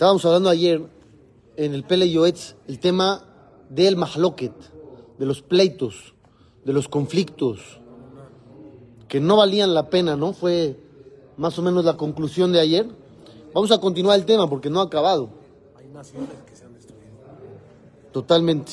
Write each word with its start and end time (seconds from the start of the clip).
Estábamos 0.00 0.24
hablando 0.24 0.48
ayer 0.48 0.80
en 1.56 1.74
el 1.74 1.84
Pele 1.84 2.10
Yoetz 2.10 2.54
el 2.66 2.78
tema 2.78 3.22
del 3.68 3.96
mahloket, 3.96 4.54
de 5.18 5.26
los 5.26 5.42
pleitos, 5.42 6.14
de 6.64 6.72
los 6.72 6.88
conflictos, 6.88 7.80
que 9.08 9.20
no 9.20 9.36
valían 9.36 9.74
la 9.74 9.90
pena, 9.90 10.16
¿no? 10.16 10.32
Fue 10.32 10.80
más 11.36 11.58
o 11.58 11.62
menos 11.62 11.84
la 11.84 11.98
conclusión 11.98 12.50
de 12.50 12.60
ayer. 12.60 12.88
Vamos 13.52 13.70
a 13.72 13.78
continuar 13.78 14.18
el 14.18 14.24
tema 14.24 14.48
porque 14.48 14.70
no 14.70 14.80
ha 14.80 14.84
acabado. 14.84 15.28
Hay 15.76 15.88
naciones 15.88 16.30
que 16.46 16.56
se 16.56 16.64
han 16.64 16.72
destruido. 16.72 17.04
Totalmente. 18.10 18.72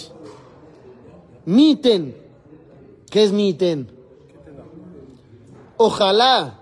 Miten. 1.43 2.15
¿Qué 3.11 3.25
es 3.25 3.33
miten? 3.33 3.91
Ojalá. 5.75 6.61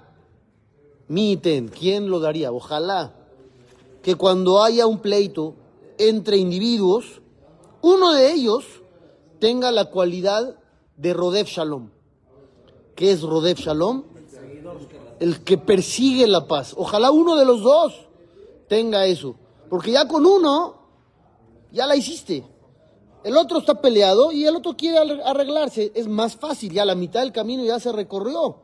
Miten. 1.08 1.68
¿Quién 1.68 2.10
lo 2.10 2.20
daría? 2.20 2.52
Ojalá 2.52 3.25
que 4.06 4.14
cuando 4.14 4.62
haya 4.62 4.86
un 4.86 5.00
pleito 5.00 5.56
entre 5.98 6.38
individuos, 6.38 7.24
uno 7.82 8.14
de 8.14 8.34
ellos 8.34 8.64
tenga 9.40 9.72
la 9.72 9.86
cualidad 9.86 10.60
de 10.96 11.12
Rodef 11.12 11.48
Shalom. 11.48 11.90
¿Qué 12.94 13.10
es 13.10 13.24
Rodef 13.24 13.58
Shalom? 13.58 14.04
El 15.20 15.44
que 15.44 15.58
persigue 15.58 16.28
la 16.28 16.46
paz. 16.46 16.76
Ojalá 16.78 17.10
uno 17.10 17.36
de 17.36 17.46
los 17.46 17.64
dos 17.64 17.96
tenga 18.68 19.08
eso. 19.08 19.38
Porque 19.72 19.94
ya 19.94 20.08
con 20.08 20.24
uno, 20.28 20.76
ya 21.72 21.88
la 21.88 21.96
hiciste. 21.96 22.46
El 23.24 23.36
otro 23.36 23.58
está 23.58 23.82
peleado 23.82 24.32
y 24.32 24.46
el 24.46 24.56
otro 24.56 24.78
quiere 24.78 25.00
arreglarse. 25.24 25.92
Es 25.96 26.08
más 26.08 26.36
fácil, 26.36 26.72
ya 26.72 26.86
la 26.86 26.94
mitad 26.94 27.22
del 27.22 27.32
camino 27.32 27.64
ya 27.64 27.80
se 27.80 27.92
recorrió. 27.92 28.58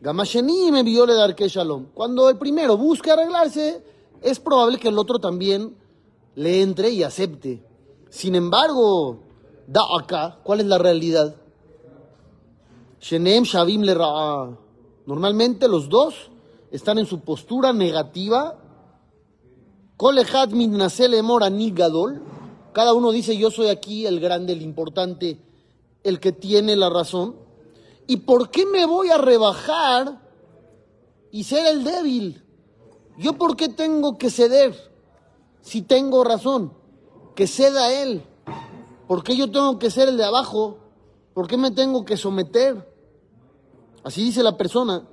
Gamasheni 0.00 0.72
me 0.72 0.82
vio 0.82 1.06
le 1.06 1.14
dar 1.14 1.36
que 1.36 1.46
shalom. 1.46 1.90
Cuando 1.94 2.28
el 2.28 2.36
primero 2.36 2.76
busca 2.76 3.12
arreglarse, 3.12 3.93
es 4.24 4.40
probable 4.40 4.78
que 4.78 4.88
el 4.88 4.98
otro 4.98 5.18
también 5.18 5.76
le 6.34 6.62
entre 6.62 6.90
y 6.90 7.02
acepte. 7.02 7.62
Sin 8.08 8.34
embargo, 8.34 9.18
da 9.66 9.82
acá, 9.98 10.40
¿cuál 10.42 10.60
es 10.60 10.66
la 10.66 10.78
realidad? 10.78 11.36
Shenem 13.00 13.44
Shavim 13.44 13.82
le 13.82 13.94
Normalmente 15.04 15.68
los 15.68 15.90
dos 15.90 16.30
están 16.70 16.98
en 16.98 17.04
su 17.04 17.20
postura 17.20 17.74
negativa. 17.74 18.58
Gadol. 21.74 22.22
Cada 22.72 22.94
uno 22.94 23.12
dice, 23.12 23.36
yo 23.36 23.50
soy 23.50 23.68
aquí 23.68 24.06
el 24.06 24.20
grande, 24.20 24.54
el 24.54 24.62
importante, 24.62 25.38
el 26.02 26.18
que 26.18 26.32
tiene 26.32 26.76
la 26.76 26.88
razón. 26.88 27.36
¿Y 28.06 28.16
por 28.16 28.50
qué 28.50 28.64
me 28.64 28.86
voy 28.86 29.10
a 29.10 29.18
rebajar 29.18 30.22
y 31.30 31.44
ser 31.44 31.66
el 31.66 31.84
débil? 31.84 32.43
¿Yo 33.16 33.34
por 33.34 33.56
qué 33.56 33.68
tengo 33.68 34.18
que 34.18 34.30
ceder 34.30 34.74
si 35.60 35.82
tengo 35.82 36.24
razón? 36.24 36.72
Que 37.34 37.46
ceda 37.46 37.92
él. 37.92 38.24
¿Por 39.06 39.22
qué 39.22 39.36
yo 39.36 39.50
tengo 39.50 39.78
que 39.78 39.90
ser 39.90 40.08
el 40.08 40.16
de 40.16 40.24
abajo? 40.24 40.78
¿Por 41.34 41.46
qué 41.46 41.56
me 41.56 41.70
tengo 41.70 42.04
que 42.04 42.16
someter? 42.16 42.88
Así 44.02 44.24
dice 44.24 44.42
la 44.42 44.56
persona. 44.56 45.06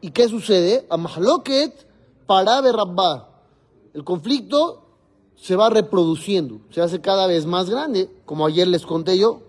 ¿Y 0.00 0.10
qué 0.10 0.28
sucede? 0.28 0.86
A 0.90 0.96
Mahloket 0.96 1.88
para 2.26 2.60
Rabbah. 2.60 3.28
El 3.94 4.04
conflicto 4.04 4.84
se 5.36 5.56
va 5.56 5.70
reproduciendo, 5.70 6.60
se 6.70 6.80
hace 6.80 7.00
cada 7.00 7.26
vez 7.26 7.46
más 7.46 7.68
grande, 7.68 8.10
como 8.24 8.46
ayer 8.46 8.68
les 8.68 8.86
conté 8.86 9.18
yo. 9.18 9.42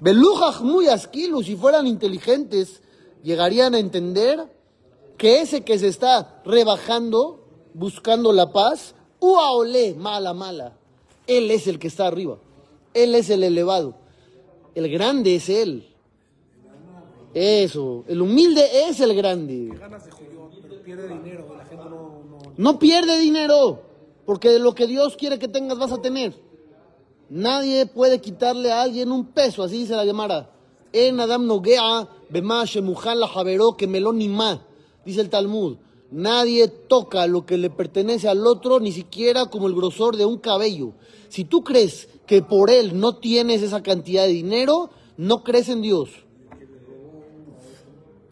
Belujaj 0.00 0.62
muy 0.62 0.88
asquilo, 0.88 1.42
si 1.42 1.56
fueran 1.56 1.86
inteligentes, 1.86 2.82
llegarían 3.22 3.74
a 3.74 3.78
entender 3.78 4.53
que 5.16 5.40
ese 5.40 5.62
que 5.62 5.78
se 5.78 5.88
está 5.88 6.42
rebajando, 6.44 7.44
buscando 7.72 8.32
la 8.32 8.52
paz, 8.52 8.94
uaole, 9.20 9.94
mala, 9.94 10.34
mala. 10.34 10.76
Él 11.26 11.50
es 11.50 11.66
el 11.66 11.78
que 11.78 11.88
está 11.88 12.06
arriba. 12.06 12.38
Él 12.92 13.14
es 13.14 13.30
el 13.30 13.42
elevado. 13.42 13.94
El 14.74 14.90
grande 14.90 15.36
es 15.36 15.48
él. 15.48 15.88
Eso. 17.32 18.04
El 18.06 18.22
humilde 18.22 18.88
es 18.88 19.00
el 19.00 19.14
grande. 19.14 19.72
No, 22.56 22.78
pierde 22.78 23.18
dinero. 23.18 23.82
Porque 24.24 24.48
de 24.48 24.58
lo 24.58 24.74
que 24.74 24.86
Dios 24.86 25.16
quiere 25.16 25.38
que 25.38 25.48
tengas 25.48 25.78
vas 25.78 25.92
a 25.92 26.00
tener. 26.00 26.34
Nadie 27.28 27.86
puede 27.86 28.20
quitarle 28.20 28.70
a 28.70 28.82
alguien 28.82 29.10
un 29.10 29.26
peso, 29.26 29.62
así 29.62 29.78
dice 29.78 29.96
la 29.96 30.04
llamada. 30.04 30.50
En 30.92 31.18
Adam 31.18 31.46
Nogea, 31.46 32.08
Bema 32.28 32.64
la 33.16 33.28
Javeró, 33.28 33.76
que 33.76 33.86
melonima. 33.86 34.64
Dice 35.04 35.20
el 35.20 35.30
Talmud, 35.30 35.76
nadie 36.10 36.68
toca 36.68 37.26
lo 37.26 37.44
que 37.44 37.58
le 37.58 37.70
pertenece 37.70 38.28
al 38.28 38.46
otro, 38.46 38.80
ni 38.80 38.92
siquiera 38.92 39.46
como 39.46 39.66
el 39.66 39.74
grosor 39.74 40.16
de 40.16 40.24
un 40.24 40.38
cabello. 40.38 40.92
Si 41.28 41.44
tú 41.44 41.62
crees 41.62 42.08
que 42.26 42.42
por 42.42 42.70
él 42.70 42.98
no 42.98 43.16
tienes 43.16 43.62
esa 43.62 43.82
cantidad 43.82 44.24
de 44.24 44.30
dinero, 44.30 44.90
no 45.16 45.42
crees 45.42 45.68
en 45.68 45.82
Dios. 45.82 46.10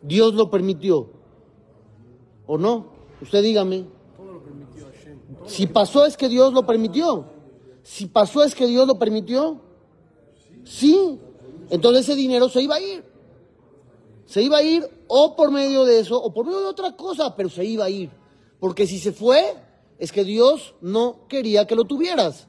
Dios 0.03 0.35
lo 0.35 0.51
permitió. 0.51 1.11
¿O 2.47 2.59
no? 2.59 2.87
Usted 3.21 3.43
dígame. 3.43 3.85
Si 5.47 5.67
pasó 5.67 6.07
es 6.07 6.17
que 6.17 6.29
Dios 6.29 6.53
lo 6.53 6.67
permitió. 6.67 7.27
Si 7.83 8.07
pasó 8.07 8.43
es 8.43 8.55
que 8.55 8.67
Dios 8.67 8.87
lo 8.87 8.99
permitió. 8.99 9.61
Sí. 10.65 11.19
Entonces 11.71 12.09
ese 12.09 12.17
dinero 12.17 12.49
se 12.49 12.63
iba 12.63 12.77
a 12.77 12.81
ir 12.81 13.13
se 14.33 14.43
iba 14.43 14.57
a 14.57 14.63
ir 14.63 14.89
o 15.15 15.37
por 15.37 15.51
medio 15.51 15.85
de 15.85 16.01
eso 16.01 16.19
o 16.19 16.33
por 16.33 16.47
medio 16.47 16.61
de 16.61 16.67
otra 16.69 16.97
cosa, 16.97 17.37
pero 17.37 17.51
se 17.51 17.63
iba 17.67 17.85
a 17.85 17.91
ir. 17.91 18.09
Porque 18.59 18.87
si 18.87 18.99
se 18.99 19.13
fue, 19.13 19.55
es 19.99 20.11
que 20.11 20.25
Dios 20.25 20.75
no 20.81 21.29
quería 21.29 21.67
que 21.67 21.77
lo 21.77 21.85
tuvieras. 21.85 22.49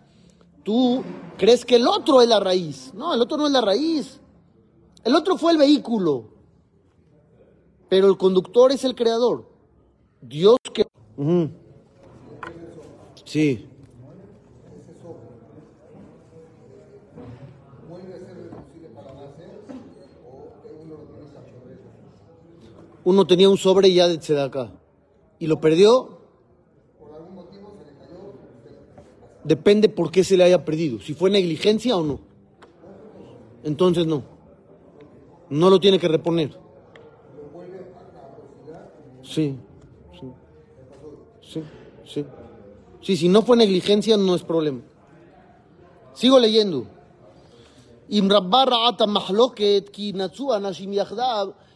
Tú 0.64 1.04
crees 1.38 1.66
que 1.66 1.76
el 1.76 1.86
otro 1.86 2.22
es 2.22 2.30
la 2.30 2.40
raíz. 2.40 2.94
No, 2.94 3.14
el 3.14 3.20
otro 3.20 3.36
no 3.36 3.48
es 3.48 3.52
la 3.52 3.60
raíz. 3.60 4.22
El 5.04 5.14
otro 5.14 5.38
fue 5.38 5.52
el 5.52 5.58
vehículo. 5.58 6.30
Pero 7.90 8.08
el 8.08 8.16
conductor 8.16 8.72
es 8.72 8.86
el 8.86 8.96
creador. 8.96 9.46
Dios 10.22 10.56
que... 10.74 10.88
Sí. 13.26 13.68
Uno 23.04 23.26
tenía 23.26 23.50
un 23.50 23.58
sobre 23.58 23.94
ya 23.94 24.08
de 24.08 24.42
acá 24.42 24.72
y 25.40 25.48
lo 25.48 25.60
perdió. 25.60 26.22
Depende 29.44 29.90
por 29.90 30.10
qué 30.10 30.24
se 30.24 30.38
le 30.38 30.46
haya 30.46 30.64
perdido, 30.64 31.00
si 31.00 31.14
fue 31.14 31.30
negligencia 31.30 31.98
o 31.98 32.04
no. 32.04 32.20
Entonces 33.64 34.06
no. 34.06 34.24
No 35.50 35.70
lo 35.70 35.80
tiene 35.80 36.00
que 36.00 36.08
reponer. 36.08 36.58
Sí. 39.22 39.58
Sí, 41.42 41.64
sí. 42.06 42.26
Sí, 43.02 43.18
si 43.18 43.28
no 43.28 43.42
fue 43.42 43.58
negligencia 43.58 44.16
no 44.16 44.34
es 44.34 44.44
problema. 44.44 44.82
Sigo 46.14 46.40
leyendo. 46.40 46.88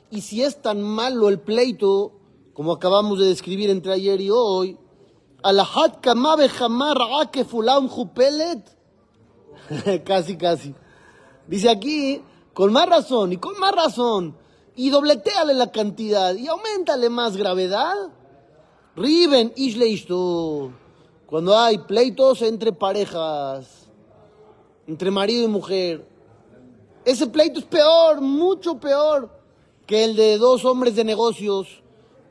Y 0.09 0.21
si 0.21 0.41
es 0.41 0.61
tan 0.61 0.81
malo 0.81 1.27
el 1.27 1.39
pleito, 1.39 2.13
como 2.53 2.71
acabamos 2.71 3.19
de 3.19 3.25
describir 3.25 3.69
entre 3.69 3.93
ayer 3.93 4.21
y 4.21 4.29
hoy, 4.29 4.77
alahat 5.43 5.99
kamabe 5.99 6.47
jamar 6.47 6.97
fulam 7.47 7.89
jupelet. 7.89 8.63
casi, 10.05 10.37
casi. 10.37 10.73
Dice 11.45 11.69
aquí, 11.69 12.21
con 12.53 12.71
más 12.71 12.87
razón 12.87 13.33
y 13.33 13.37
con 13.37 13.59
más 13.59 13.73
razón, 13.73 14.37
y 14.75 14.89
dobleteale 14.89 15.53
la 15.53 15.71
cantidad 15.71 16.33
y 16.35 16.47
aumentale 16.47 17.09
más 17.09 17.35
gravedad. 17.35 17.95
Riven 18.95 19.51
ishleisto. 19.55 20.71
Cuando 21.25 21.57
hay 21.57 21.79
pleitos 21.79 22.41
entre 22.41 22.71
parejas, 22.71 23.89
entre 24.87 25.11
marido 25.11 25.43
y 25.43 25.47
mujer, 25.47 26.07
ese 27.03 27.27
pleito 27.27 27.59
es 27.59 27.65
peor, 27.65 28.21
mucho 28.21 28.79
peor 28.79 29.36
que 29.87 30.03
el 30.03 30.17
de 30.17 30.37
dos 30.37 30.65
hombres 30.65 30.95
de 30.95 31.05
negocios, 31.05 31.81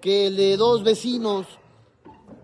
que 0.03 0.27
el 0.27 0.37
de 0.37 0.59
dos 0.59 0.85
vecinos. 0.85 1.47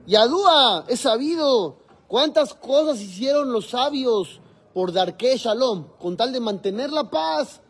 Y 0.06 0.17
Adúa, 0.17 0.87
es 0.88 1.00
sabido 1.00 1.76
cuántas 2.09 2.55
cosas 2.55 3.00
hicieron 3.00 3.53
los 3.53 3.69
sabios 3.69 4.41
por 4.73 4.91
Darke 4.91 5.37
Shalom, 5.37 5.85
con 6.00 6.17
tal 6.17 6.32
de 6.32 6.41
mantener 6.41 6.91
la 6.91 7.11
paz. 7.11 7.61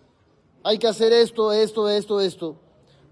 Hay 0.62 0.78
que 0.78 0.86
hacer 0.86 1.12
esto, 1.12 1.52
esto, 1.52 1.88
esto, 1.88 2.20
esto. 2.20 2.56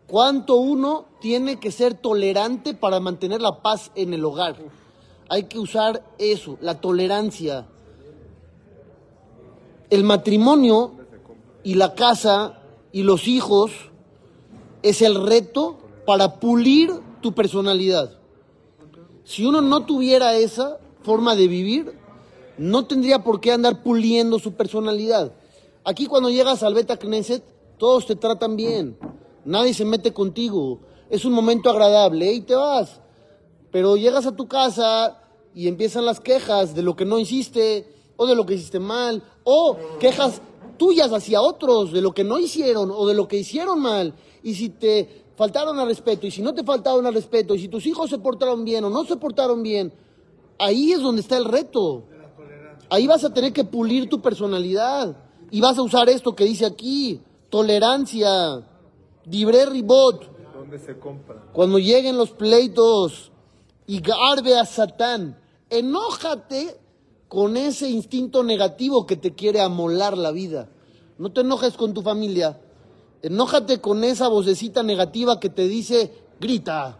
¿Cuánto 0.06 0.55
uno 0.55 1.06
tiene 1.21 1.59
que 1.59 1.73
ser 1.73 1.94
tolerante 1.94 2.73
para 2.73 3.00
mantener 3.00 3.43
la 3.43 3.61
paz 3.62 3.91
en 3.97 4.15
el 4.15 4.25
hogar? 4.25 4.56
Hay 5.29 5.44
que 5.44 5.59
usar 5.59 6.05
eso, 6.19 6.56
la 6.61 6.81
tolerancia. 6.81 7.67
El 9.88 10.05
matrimonio 10.05 10.93
y 11.65 11.75
la 11.75 11.94
casa 11.94 12.61
y 12.93 13.03
los 13.03 13.27
hijos 13.27 13.89
es 14.82 15.03
el 15.03 15.15
reto 15.27 15.79
para 16.06 16.41
pulir 16.41 16.93
tu 17.21 17.35
personalidad. 17.35 18.19
Si 19.25 19.44
uno 19.44 19.61
no 19.61 19.87
tuviera 19.87 20.37
esa 20.37 20.79
forma 21.03 21.37
de 21.37 21.49
vivir, 21.49 21.99
no 22.59 22.87
tendría 22.87 23.23
por 23.23 23.41
qué 23.41 23.53
andar 23.53 23.82
puliendo 23.82 24.38
su 24.38 24.55
personalidad. 24.55 25.32
Aquí 25.85 26.06
cuando 26.06 26.31
llegas 26.31 26.62
al 26.62 26.75
Beta 26.75 26.99
Knesset, 26.99 27.43
todos 27.79 28.06
te 28.06 28.17
tratan 28.17 28.56
bien, 28.56 28.99
nadie 29.44 29.73
se 29.73 29.85
mete 29.85 30.12
contigo, 30.12 30.81
es 31.09 31.25
un 31.25 31.32
momento 31.32 31.71
agradable 31.71 32.32
y 32.32 32.41
te 32.41 32.55
vas. 32.55 33.00
Pero 33.71 33.97
llegas 33.97 34.27
a 34.27 34.37
tu 34.37 34.49
casa 34.49 35.23
y 35.55 35.69
empiezan 35.69 36.05
las 36.05 36.21
quejas 36.21 36.75
de 36.75 36.82
lo 36.82 36.97
que 36.97 37.05
no 37.05 37.19
hiciste 37.19 37.87
o 38.17 38.27
de 38.27 38.35
lo 38.35 38.44
que 38.44 38.55
hiciste 38.55 38.81
mal 38.81 39.23
o 39.44 39.77
quejas 39.99 40.43
tuyas 40.81 41.12
hacia 41.12 41.43
otros 41.43 41.93
de 41.93 42.00
lo 42.00 42.12
que 42.12 42.25
no 42.25 42.38
hicieron 42.38 42.91
o 42.91 43.06
de 43.06 43.12
lo 43.12 43.29
que 43.29 43.37
hicieron 43.37 43.82
mal. 43.82 44.15
Y 44.43 44.55
si 44.55 44.71
te 44.71 45.27
faltaron 45.37 45.79
al 45.79 45.87
respeto 45.87 46.27
y 46.27 46.31
si 46.31 46.41
no 46.41 46.55
te 46.55 46.65
faltaron 46.65 47.05
al 47.05 47.12
respeto 47.12 47.55
y 47.55 47.59
si 47.59 47.69
tus 47.69 47.85
hijos 47.85 48.09
se 48.09 48.17
portaron 48.17 48.65
bien 48.65 48.82
o 48.85 48.88
no 48.88 49.05
se 49.05 49.17
portaron 49.17 49.62
bien, 49.62 49.93
ahí 50.59 50.93
es 50.93 51.03
donde 51.03 51.21
está 51.21 51.37
el 51.37 51.44
reto. 51.44 52.05
Ahí 52.88 53.06
vas 53.06 53.23
a 53.25 53.35
tener 53.35 53.53
que 53.53 53.62
pulir 53.62 54.09
tu 54.09 54.23
personalidad 54.23 55.15
y 55.50 55.61
vas 55.61 55.77
a 55.77 55.82
usar 55.82 56.09
esto 56.09 56.35
que 56.35 56.44
dice 56.47 56.65
aquí, 56.65 57.21
tolerancia, 57.50 58.67
libre 59.27 59.67
ribot. 59.67 60.31
¿Dónde 60.55 60.79
se 60.79 60.99
compra? 60.99 61.44
Cuando 61.53 61.79
lleguen 61.79 62.17
los 62.17 62.31
pleitos 62.31 63.31
y 63.87 64.00
garbe 64.00 64.59
a 64.59 64.65
Satán, 64.65 65.38
enójate 65.69 66.80
con 67.31 67.56
ese 67.56 67.88
instinto 67.88 68.43
negativo 68.43 69.06
que 69.06 69.15
te 69.15 69.37
quiere 69.37 69.61
amolar 69.61 70.19
la 70.19 70.32
vida. 70.32 70.69
No 71.17 71.31
te 71.31 71.43
enojes 71.43 71.75
con 71.75 71.94
tu 71.94 72.03
familia, 72.03 72.61
enójate 73.23 73.81
con 73.81 74.03
esa 74.03 74.27
vocecita 74.27 74.82
negativa 74.82 75.38
que 75.38 75.49
te 75.49 75.69
dice, 75.69 76.12
grita, 76.41 76.99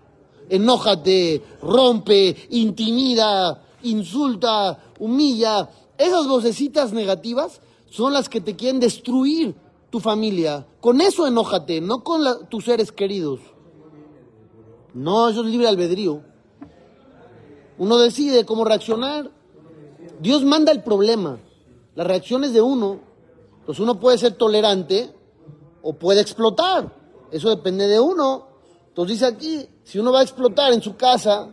enójate, 0.49 1.43
rompe, 1.61 2.37
intimida, 2.51 3.61
insulta, 3.83 4.79
humilla. 5.01 5.69
Esas 5.99 6.29
vocecitas 6.29 6.93
negativas 6.93 7.61
son 7.91 8.13
las 8.13 8.29
que 8.29 8.41
te 8.41 8.55
quieren 8.55 8.79
destruir 8.79 9.57
tu 9.91 9.99
familia. 9.99 10.65
Con 10.81 11.01
eso 11.01 11.27
enójate, 11.27 11.81
no 11.81 12.05
con 12.05 12.49
tus 12.49 12.67
seres 12.67 12.93
queridos. 12.93 13.41
No, 14.95 15.29
eso 15.29 15.41
es 15.41 15.47
libre 15.49 15.67
albedrío. 15.67 16.23
Uno 17.79 17.99
decide 17.99 18.45
cómo 18.45 18.65
reaccionar. 18.65 19.40
Dios 20.21 20.45
manda 20.45 20.71
el 20.71 20.83
problema. 20.83 21.39
La 21.95 22.05
reacción 22.05 22.45
es 22.45 22.53
de 22.53 22.61
uno. 22.61 23.01
Entonces 23.61 23.81
uno 23.81 23.99
puede 23.99 24.19
ser 24.19 24.35
tolerante 24.35 25.13
o 25.83 25.95
puede 25.95 26.21
explotar. 26.21 26.95
Eso 27.31 27.49
depende 27.49 27.87
de 27.87 28.01
uno. 28.01 28.49
Entonces 28.89 29.19
dice 29.19 29.27
aquí, 29.27 29.69
si 29.85 29.99
uno 29.99 30.13
va 30.13 30.21
a 30.21 30.23
explotar 30.23 30.73
en 30.73 30.83
su 30.83 30.97
casa, 30.97 31.49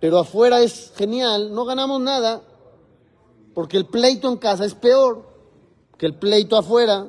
pero 0.00 0.18
afuera 0.18 0.60
es 0.60 0.92
genial, 0.96 1.54
no 1.54 1.64
ganamos 1.64 2.00
nada, 2.00 2.42
porque 3.54 3.76
el 3.76 3.86
pleito 3.86 4.28
en 4.28 4.36
casa 4.36 4.64
es 4.64 4.74
peor 4.74 5.30
que 5.98 6.06
el 6.06 6.18
pleito 6.18 6.56
afuera. 6.56 7.06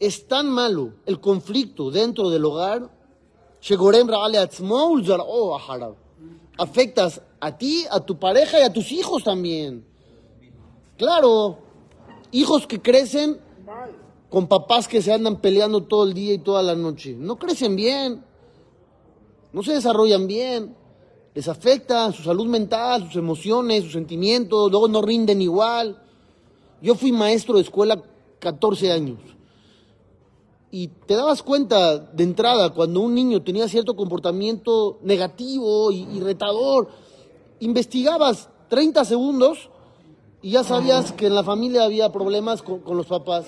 Es 0.00 0.26
tan 0.26 0.50
malo 0.50 0.94
el 1.06 1.20
conflicto 1.20 1.90
dentro 1.90 2.30
del 2.30 2.44
hogar. 2.44 2.90
Afectas 6.56 7.20
a 7.40 7.56
ti, 7.56 7.84
a 7.90 8.00
tu 8.00 8.18
pareja 8.18 8.58
y 8.60 8.62
a 8.62 8.72
tus 8.72 8.92
hijos 8.92 9.24
también. 9.24 9.84
Claro, 10.96 11.58
hijos 12.30 12.66
que 12.66 12.80
crecen 12.80 13.40
con 14.30 14.46
papás 14.46 14.88
que 14.88 15.02
se 15.02 15.12
andan 15.12 15.40
peleando 15.40 15.82
todo 15.82 16.04
el 16.04 16.14
día 16.14 16.34
y 16.34 16.38
toda 16.38 16.62
la 16.62 16.74
noche. 16.74 17.14
No 17.18 17.36
crecen 17.36 17.76
bien, 17.76 18.24
no 19.52 19.62
se 19.62 19.74
desarrollan 19.74 20.26
bien, 20.26 20.76
les 21.34 21.48
afecta 21.48 22.10
su 22.12 22.22
salud 22.22 22.46
mental, 22.46 23.04
sus 23.06 23.16
emociones, 23.16 23.82
sus 23.82 23.92
sentimientos, 23.92 24.70
luego 24.70 24.88
no 24.88 25.02
rinden 25.02 25.42
igual. 25.42 26.00
Yo 26.80 26.94
fui 26.94 27.12
maestro 27.12 27.56
de 27.56 27.62
escuela 27.62 28.00
14 28.38 28.92
años 28.92 29.33
y 30.76 30.88
te 30.88 31.14
dabas 31.14 31.44
cuenta 31.44 31.98
de 31.98 32.24
entrada 32.24 32.70
cuando 32.70 32.98
un 32.98 33.14
niño 33.14 33.44
tenía 33.44 33.68
cierto 33.68 33.94
comportamiento 33.94 34.98
negativo 35.02 35.92
y, 35.92 36.18
retador, 36.18 36.88
investigabas 37.60 38.48
30 38.70 39.04
segundos 39.04 39.70
y 40.42 40.50
ya 40.50 40.64
sabías 40.64 41.12
que 41.12 41.28
en 41.28 41.36
la 41.36 41.44
familia 41.44 41.84
había 41.84 42.10
problemas 42.10 42.60
con, 42.60 42.82
los 42.96 43.06
papás. 43.06 43.44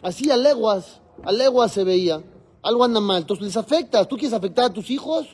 Así 0.00 0.30
a 0.30 0.38
leguas, 0.38 1.02
a 1.24 1.30
leguas 1.30 1.72
se 1.72 1.84
veía. 1.84 2.24
Algo 2.62 2.84
anda 2.84 3.00
mal. 3.00 3.18
Entonces 3.18 3.44
les 3.44 3.56
afecta. 3.58 4.06
¿Tú 4.06 4.16
quieres 4.16 4.32
afectar 4.32 4.64
a 4.64 4.72
tus 4.72 4.88
hijos? 4.88 5.26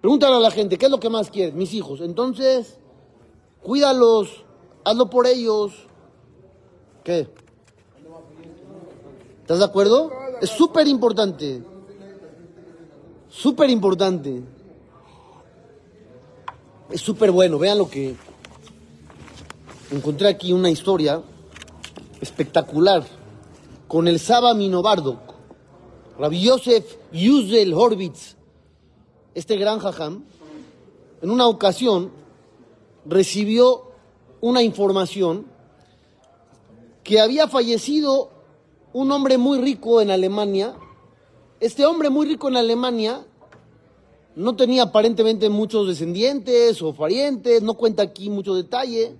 Pregúntale 0.00 0.36
a 0.36 0.40
la 0.40 0.50
gente, 0.50 0.78
¿qué 0.78 0.86
es 0.86 0.90
lo 0.90 1.00
que 1.00 1.10
más 1.10 1.28
quieres? 1.28 1.54
Mis 1.54 1.74
hijos. 1.74 2.00
Entonces, 2.00 2.78
cuídalos, 3.62 4.42
hazlo 4.86 5.10
por 5.10 5.26
ellos. 5.26 5.74
¿Qué? 7.04 7.28
¿Estás 9.48 9.60
de 9.60 9.64
acuerdo? 9.64 10.12
Es 10.42 10.50
súper 10.50 10.86
importante. 10.86 11.62
Súper 13.30 13.70
importante. 13.70 14.42
Es 16.90 17.00
súper 17.00 17.30
bueno. 17.30 17.58
Vean 17.58 17.78
lo 17.78 17.88
que... 17.88 18.14
Encontré 19.90 20.28
aquí 20.28 20.52
una 20.52 20.68
historia 20.68 21.22
espectacular 22.20 23.06
con 23.86 24.06
el 24.06 24.20
Saba 24.20 24.52
Minobardok, 24.52 25.32
Rabbi 26.18 26.42
Yosef 26.42 26.96
Yuzel 27.10 27.72
Horvitz, 27.72 28.36
este 29.34 29.56
gran 29.56 29.78
jajam, 29.78 30.24
en 31.22 31.30
una 31.30 31.46
ocasión 31.46 32.10
recibió 33.06 33.92
una 34.42 34.62
información 34.62 35.46
que 37.02 37.18
había 37.18 37.48
fallecido 37.48 38.36
un 38.92 39.12
hombre 39.12 39.38
muy 39.38 39.60
rico 39.60 40.00
en 40.00 40.10
Alemania. 40.10 40.74
Este 41.60 41.84
hombre 41.84 42.10
muy 42.10 42.26
rico 42.26 42.48
en 42.48 42.56
Alemania 42.56 43.24
no 44.36 44.54
tenía 44.54 44.84
aparentemente 44.84 45.48
muchos 45.48 45.88
descendientes 45.88 46.80
o 46.80 46.94
parientes, 46.94 47.62
no 47.62 47.74
cuenta 47.74 48.04
aquí 48.04 48.30
mucho 48.30 48.54
detalle. 48.54 49.16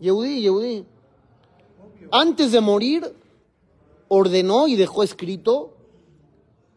Yehudí, 0.00 0.42
Yehudí. 0.42 0.84
Antes 2.10 2.52
de 2.52 2.60
morir, 2.60 3.14
ordenó 4.08 4.68
y 4.68 4.76
dejó 4.76 5.02
escrito 5.02 5.74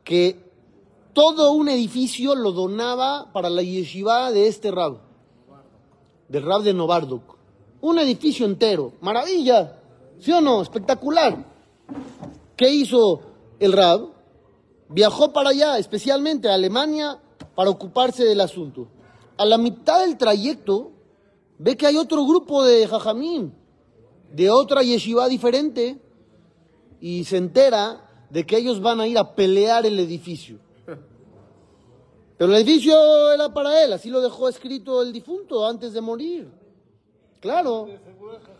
que 0.03 0.37
todo 1.13 1.51
un 1.51 1.67
edificio 1.69 2.35
lo 2.35 2.51
donaba 2.51 3.31
para 3.33 3.49
la 3.49 3.61
yeshiva 3.61 4.31
de 4.31 4.47
este 4.47 4.71
rab, 4.71 4.99
del 6.29 6.43
rab 6.43 6.61
de 6.63 6.73
Novardok. 6.73 7.35
Un 7.81 7.99
edificio 7.99 8.45
entero, 8.45 8.93
maravilla, 9.01 9.79
¿sí 10.19 10.31
o 10.31 10.39
no? 10.39 10.61
Espectacular. 10.61 11.50
¿Qué 12.61 12.69
hizo 12.69 13.21
el 13.59 13.73
rab? 13.73 14.09
Viajó 14.87 15.33
para 15.33 15.49
allá, 15.49 15.79
especialmente 15.79 16.47
a 16.47 16.53
Alemania, 16.53 17.19
para 17.55 17.71
ocuparse 17.71 18.23
del 18.23 18.39
asunto. 18.39 18.87
A 19.35 19.45
la 19.45 19.57
mitad 19.57 20.01
del 20.01 20.15
trayecto, 20.15 20.91
ve 21.57 21.75
que 21.75 21.87
hay 21.87 21.97
otro 21.97 22.23
grupo 22.23 22.63
de 22.63 22.85
jajamín, 22.85 23.51
de 24.31 24.51
otra 24.51 24.83
yeshiva 24.83 25.27
diferente, 25.27 25.99
y 26.99 27.23
se 27.23 27.37
entera 27.37 28.27
de 28.29 28.45
que 28.45 28.57
ellos 28.57 28.79
van 28.79 29.01
a 29.01 29.07
ir 29.07 29.17
a 29.17 29.33
pelear 29.33 29.87
el 29.87 29.97
edificio. 29.97 30.59
Pero 32.37 32.51
el 32.51 32.61
edificio 32.61 32.93
era 33.33 33.51
para 33.51 33.83
él, 33.83 33.91
así 33.91 34.11
lo 34.11 34.21
dejó 34.21 34.47
escrito 34.47 35.01
el 35.01 35.11
difunto 35.11 35.65
antes 35.65 35.93
de 35.93 36.01
morir. 36.01 36.47
Claro. 37.39 37.87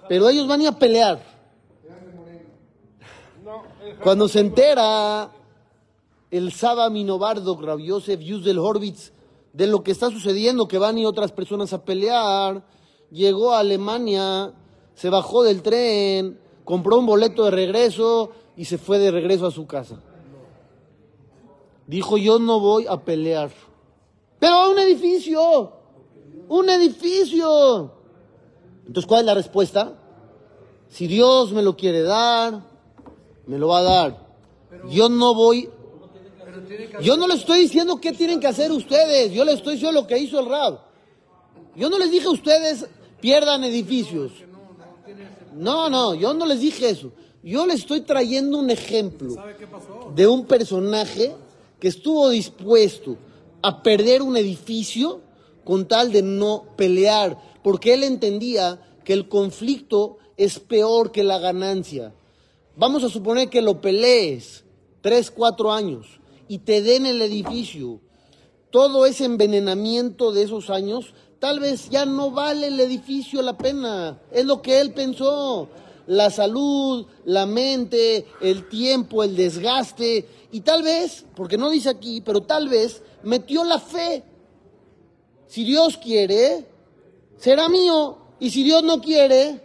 Pero 0.10 0.27
ellos 0.27 0.48
van 0.48 0.62
a 0.62 0.63
ir 0.63 0.70
a 0.70 0.79
pelear. 0.79 1.30
Cuando 4.03 4.27
se 4.27 4.39
entera 4.39 5.31
el 6.29 6.51
Saba 6.51 6.89
Minobardo, 6.89 7.59
Rav 7.59 7.79
Yosef 7.79 8.19
Yusel 8.19 8.59
Horvitz, 8.59 9.11
de 9.53 9.67
lo 9.67 9.83
que 9.83 9.91
está 9.91 10.09
sucediendo, 10.09 10.67
que 10.67 10.77
van 10.77 10.97
y 10.97 11.05
otras 11.05 11.31
personas 11.31 11.73
a 11.73 11.83
pelear, 11.83 12.63
llegó 13.11 13.53
a 13.53 13.59
Alemania, 13.59 14.53
se 14.95 15.09
bajó 15.09 15.43
del 15.43 15.61
tren, 15.61 16.39
compró 16.63 17.00
un 17.00 17.05
boleto 17.05 17.45
de 17.45 17.51
regreso 17.51 18.31
y 18.55 18.65
se 18.65 18.77
fue 18.77 19.00
de 19.00 19.11
regreso 19.11 19.47
a 19.47 19.51
su 19.51 19.67
casa. 19.67 20.00
Dijo, 21.88 22.17
yo 22.17 22.39
no 22.39 22.59
voy 22.59 22.85
a 22.88 23.01
pelear. 23.01 23.51
Pero 24.39 24.55
a 24.55 24.69
un 24.69 24.79
edificio, 24.79 25.73
un 26.47 26.69
edificio. 26.69 27.91
Entonces, 28.88 29.07
¿cuál 29.07 29.21
es 29.21 29.25
la 29.25 29.33
respuesta? 29.33 29.97
Si 30.88 31.07
Dios 31.07 31.51
me 31.51 31.61
lo 31.61 31.75
quiere 31.75 32.01
dar, 32.01 32.70
me 33.48 33.57
lo 33.57 33.67
va 33.67 33.79
a 33.79 33.83
dar. 33.83 34.27
Yo 34.89 35.10
no 35.10 35.33
voy 35.33 35.69
yo 37.01 37.17
no 37.17 37.27
les 37.27 37.39
estoy 37.39 37.62
diciendo 37.62 38.00
qué 38.00 38.12
tienen 38.12 38.39
que 38.39 38.48
hacer 38.48 38.71
ustedes, 38.71 39.31
yo 39.31 39.43
les 39.45 39.55
estoy 39.55 39.74
diciendo 39.74 40.01
lo 40.01 40.07
que 40.07 40.17
hizo 40.17 40.39
el 40.39 40.48
Rab. 40.48 40.79
Yo 41.75 41.89
no 41.89 41.98
les 41.98 42.12
dije 42.12 42.27
a 42.27 42.31
ustedes 42.31 42.86
pierdan 43.19 43.63
edificios. 43.63 44.31
No, 45.53 45.89
no, 45.89 46.15
yo 46.15 46.33
no 46.33 46.45
les 46.45 46.60
dije 46.60 46.89
eso. 46.89 47.12
Yo 47.43 47.65
les 47.65 47.81
estoy 47.81 48.01
trayendo 48.01 48.57
un 48.57 48.69
ejemplo 48.69 49.36
de 50.13 50.27
un 50.27 50.45
personaje 50.45 51.33
que 51.79 51.88
estuvo 51.88 52.29
dispuesto 52.29 53.17
a 53.62 53.81
perder 53.81 54.21
un 54.21 54.38
edificio 54.38 55.21
con 55.63 55.88
tal 55.88 56.12
de 56.12 56.21
no 56.21 56.65
pelear, 56.75 57.38
porque 57.63 57.93
él 57.93 58.03
entendía 58.03 58.79
que 59.03 59.13
el 59.13 59.27
conflicto 59.27 60.17
es 60.38 60.60
peor 60.60 61.12
que 61.12 61.24
la 61.24 61.39
ganancia. 61.39 62.13
Vamos 62.75 63.03
a 63.03 63.09
suponer 63.09 63.49
que 63.49 63.61
lo 63.61 63.81
pelees 63.81 64.63
tres, 65.01 65.29
cuatro 65.29 65.71
años 65.71 66.21
y 66.47 66.59
te 66.59 66.81
den 66.81 67.05
el 67.05 67.21
edificio. 67.21 67.99
Todo 68.69 69.05
ese 69.05 69.25
envenenamiento 69.25 70.31
de 70.31 70.43
esos 70.43 70.69
años, 70.69 71.13
tal 71.39 71.59
vez 71.59 71.89
ya 71.89 72.05
no 72.05 72.31
vale 72.31 72.67
el 72.67 72.79
edificio 72.79 73.41
la 73.41 73.57
pena. 73.57 74.21
Es 74.31 74.45
lo 74.45 74.61
que 74.61 74.79
él 74.79 74.93
pensó. 74.93 75.67
La 76.07 76.29
salud, 76.29 77.05
la 77.25 77.45
mente, 77.45 78.25
el 78.41 78.67
tiempo, 78.69 79.23
el 79.23 79.35
desgaste. 79.35 80.27
Y 80.51 80.61
tal 80.61 80.83
vez, 80.83 81.25
porque 81.35 81.57
no 81.57 81.69
dice 81.69 81.89
aquí, 81.89 82.21
pero 82.21 82.41
tal 82.41 82.69
vez 82.69 83.01
metió 83.23 83.65
la 83.65 83.79
fe. 83.79 84.23
Si 85.47 85.65
Dios 85.65 85.97
quiere, 85.97 86.65
será 87.37 87.67
mío. 87.67 88.17
Y 88.39 88.49
si 88.49 88.63
Dios 88.63 88.81
no 88.83 89.01
quiere, 89.01 89.61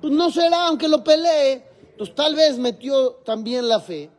pues 0.00 0.12
no 0.12 0.30
será, 0.30 0.68
aunque 0.68 0.88
lo 0.88 1.04
pelee. 1.04 1.71
Entonces 2.02 2.16
tal 2.16 2.34
vez 2.34 2.58
metió 2.58 3.12
también 3.24 3.68
la 3.68 3.78
fe 3.78 4.10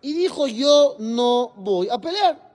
y 0.00 0.14
dijo 0.14 0.46
yo 0.46 0.96
no 0.98 1.52
voy 1.56 1.90
a 1.90 1.98
pelear. 1.98 2.54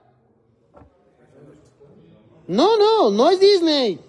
No, 2.48 2.76
no, 2.76 3.10
no 3.10 3.30
es 3.30 3.38
Disney. 3.38 4.00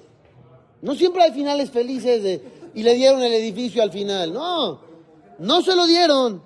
No 0.82 0.96
siempre 0.96 1.22
hay 1.22 1.34
finales 1.34 1.70
felices 1.70 2.24
de, 2.24 2.72
y 2.74 2.82
le 2.82 2.96
dieron 2.96 3.22
el 3.22 3.32
edificio 3.34 3.84
al 3.84 3.92
final. 3.92 4.34
No, 4.34 4.80
no 5.38 5.62
se 5.62 5.76
lo 5.76 5.86
dieron. 5.86 6.42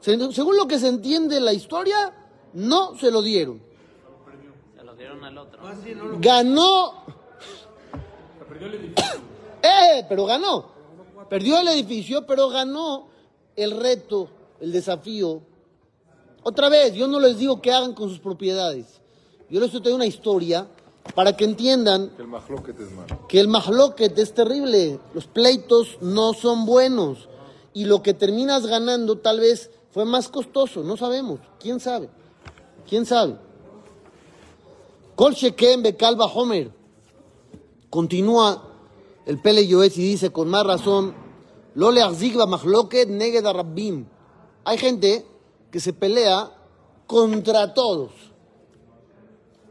según 0.00 0.56
lo 0.56 0.66
que 0.66 0.80
se 0.80 0.88
entiende 0.88 1.36
en 1.36 1.44
la 1.44 1.52
historia, 1.52 2.12
no 2.54 2.98
se 2.98 3.12
lo 3.12 3.22
dieron. 3.22 3.62
Se 4.76 4.82
lo 4.82 4.96
dieron 4.96 5.22
al 5.22 5.38
otro. 5.38 5.62
Ganó. 6.18 7.04
eh, 9.62 10.04
pero 10.08 10.26
ganó. 10.26 10.72
Perdió 11.30 11.60
el 11.60 11.68
edificio, 11.68 12.26
pero 12.26 12.48
ganó 12.48 13.11
el 13.56 13.72
reto, 13.72 14.28
el 14.60 14.72
desafío. 14.72 15.40
Otra 16.42 16.68
vez, 16.68 16.94
yo 16.94 17.06
no 17.06 17.20
les 17.20 17.38
digo 17.38 17.60
que 17.60 17.72
hagan 17.72 17.94
con 17.94 18.08
sus 18.08 18.18
propiedades. 18.18 19.00
Yo 19.48 19.60
les 19.60 19.72
estoy 19.72 19.92
una 19.92 20.06
historia 20.06 20.66
para 21.14 21.36
que 21.36 21.44
entiendan 21.44 22.10
Que 22.16 22.22
el 22.22 22.28
mahloket 22.28 22.80
es 22.80 22.90
malo. 22.92 23.96
que 23.96 24.06
el 24.06 24.18
es 24.18 24.34
terrible. 24.34 24.98
Los 25.14 25.26
pleitos 25.26 25.98
no 26.00 26.32
son 26.32 26.64
buenos. 26.66 27.28
Y 27.74 27.84
lo 27.84 28.02
que 28.02 28.14
terminas 28.14 28.66
ganando 28.66 29.18
tal 29.18 29.40
vez 29.40 29.70
fue 29.92 30.04
más 30.04 30.28
costoso. 30.28 30.82
No 30.82 30.96
sabemos. 30.96 31.40
¿Quién 31.60 31.80
sabe? 31.80 32.08
¿Quién 32.88 33.06
sabe? 33.06 33.36
Kol 35.14 35.34
Sheken 35.34 35.82
Bekalba 35.82 36.26
Homer. 36.26 36.70
Continúa 37.90 38.62
el 39.26 39.40
Pele 39.40 39.66
Yoetz 39.66 39.98
y 39.98 40.02
dice 40.02 40.30
con 40.30 40.48
más 40.48 40.66
razón, 40.66 41.14
Hay 44.64 44.78
gente 44.78 45.26
que 45.70 45.80
se 45.80 45.92
pelea 45.92 46.50
contra 47.06 47.72
todos. 47.72 48.12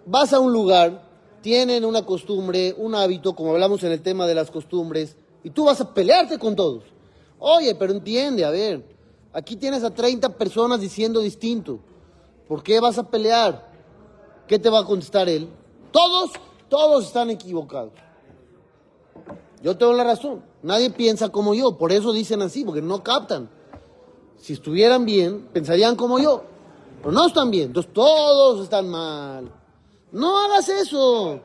Vas 0.06 0.34
a 0.34 0.40
un 0.40 0.52
lugar, 0.52 1.08
tienen 1.42 1.86
una 1.86 2.06
costumbre, 2.06 2.74
un 2.78 2.96
hábito, 2.96 3.36
como 3.36 3.52
hablamos 3.52 3.84
en 3.84 3.92
el 3.92 4.02
tema 4.02 4.26
de 4.26 4.36
las 4.36 4.50
costumbres, 4.50 5.16
y 5.44 5.52
tú 5.52 5.66
vas 5.66 5.80
a 5.80 5.94
pelearte 5.94 6.40
con 6.40 6.56
todos. 6.56 6.84
Oye, 7.38 7.76
pero 7.76 7.94
entiende, 7.94 8.46
a 8.46 8.50
ver, 8.50 8.84
aquí 9.32 9.56
tienes 9.56 9.84
a 9.84 9.94
30 9.94 10.38
personas 10.38 10.82
diciendo 10.82 11.20
distinto. 11.20 11.80
¿Por 12.48 12.64
qué 12.64 12.80
vas 12.80 12.98
a 12.98 13.10
pelear? 13.10 13.72
¿Qué 14.48 14.60
te 14.60 14.70
va 14.70 14.80
a 14.80 14.86
contestar 14.86 15.30
él? 15.30 15.48
Todos, 15.92 16.32
todos 16.68 17.06
están 17.06 17.30
equivocados. 17.30 17.94
Yo 19.62 19.78
tengo 19.78 19.94
la 19.94 20.04
razón. 20.04 20.51
Nadie 20.64 20.90
piensa 20.90 21.30
como 21.30 21.54
yo. 21.54 21.78
Por 21.78 21.92
eso 21.92 22.14
dicen 22.14 22.42
así, 22.42 22.64
porque 22.64 22.82
no 22.82 23.04
captan. 23.04 23.50
Si 24.38 24.54
estuvieran 24.54 25.06
bien, 25.06 25.50
pensarían 25.54 25.96
como 25.96 26.20
yo. 26.20 26.44
Pero 27.00 27.12
no 27.12 27.28
están 27.28 27.52
bien. 27.52 27.68
Entonces 27.68 27.92
todos 27.94 28.64
están 28.64 28.90
mal. 28.90 29.52
No 30.12 30.38
hagas 30.38 30.70
eso. 30.70 31.40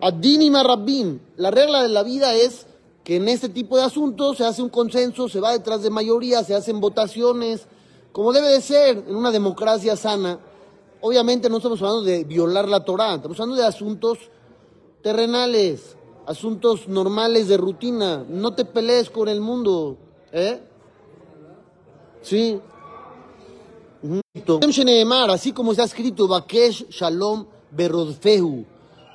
Adini 0.00 0.50
Marrabbim. 0.50 1.20
La 1.36 1.50
regla 1.50 1.82
de 1.82 1.88
la 1.88 2.02
vida 2.02 2.34
es 2.34 2.66
que 3.04 3.16
en 3.16 3.28
este 3.28 3.48
tipo 3.48 3.76
de 3.76 3.84
asuntos 3.84 4.38
se 4.38 4.44
hace 4.44 4.62
un 4.62 4.68
consenso, 4.68 5.28
se 5.28 5.40
va 5.40 5.52
detrás 5.52 5.82
de 5.82 5.90
mayoría, 5.90 6.44
se 6.44 6.54
hacen 6.54 6.80
votaciones, 6.80 7.66
como 8.12 8.32
debe 8.32 8.48
de 8.48 8.60
ser 8.60 9.04
en 9.08 9.16
una 9.16 9.30
democracia 9.30 9.96
sana. 9.96 10.38
Obviamente 11.00 11.50
no 11.50 11.56
estamos 11.56 11.80
hablando 11.82 12.02
de 12.02 12.24
violar 12.24 12.68
la 12.68 12.84
Torah, 12.84 13.16
estamos 13.16 13.38
hablando 13.40 13.60
de 13.60 13.66
asuntos 13.66 14.18
terrenales, 15.02 15.96
asuntos 16.26 16.88
normales 16.88 17.48
de 17.48 17.56
rutina. 17.56 18.24
No 18.28 18.54
te 18.54 18.64
pelees 18.64 19.10
con 19.10 19.28
el 19.28 19.40
mundo, 19.40 19.96
¿eh? 20.32 20.60
Sí. 22.22 22.60
Así 25.30 25.52
como 25.52 25.72
está 25.72 25.84
escrito, 25.84 26.26
Bakesh 26.26 26.88
Shalom 26.88 27.46
Berodfehu. 27.70 28.64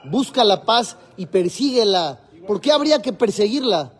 Busca 0.09 0.43
la 0.43 0.63
paz 0.63 0.97
y 1.17 1.25
persíguela. 1.25 2.21
¿Por 2.45 2.61
qué 2.61 2.71
habría 2.71 3.01
que 3.01 3.13
perseguirla? 3.13 3.93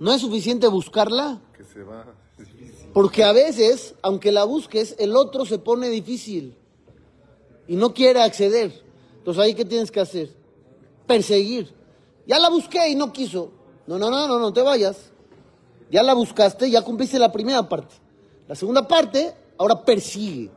¿No 0.00 0.12
es 0.12 0.20
suficiente 0.20 0.66
buscarla? 0.68 1.40
Que 1.56 1.64
se 1.64 1.82
va. 1.82 2.06
es 2.38 2.46
difícil. 2.48 2.90
Porque 2.92 3.24
a 3.24 3.32
veces, 3.32 3.94
aunque 4.02 4.32
la 4.32 4.44
busques, 4.44 4.96
el 4.98 5.16
otro 5.16 5.44
se 5.44 5.58
pone 5.58 5.88
difícil 5.88 6.56
y 7.66 7.76
no 7.76 7.94
quiere 7.94 8.20
acceder. 8.22 8.82
Entonces 9.18 9.42
ahí 9.42 9.54
qué 9.54 9.64
tienes 9.64 9.90
que 9.90 10.00
hacer? 10.00 10.34
Perseguir. 11.06 11.77
Ya 12.28 12.38
la 12.38 12.50
busqué 12.50 12.90
y 12.90 12.94
no 12.94 13.10
quiso. 13.10 13.50
No, 13.86 13.98
no, 13.98 14.10
no, 14.10 14.28
no, 14.28 14.38
no 14.38 14.52
te 14.52 14.60
vayas. 14.60 15.10
Ya 15.90 16.02
la 16.02 16.12
buscaste, 16.12 16.70
ya 16.70 16.82
cumpliste 16.82 17.18
la 17.18 17.32
primera 17.32 17.66
parte. 17.66 17.94
La 18.46 18.54
segunda 18.54 18.86
parte, 18.86 19.34
ahora 19.56 19.82
persigue. 19.82 20.50